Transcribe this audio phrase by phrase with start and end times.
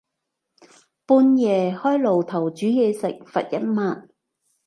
[1.05, 4.09] 半夜開爐頭煮嘢食，罰一萬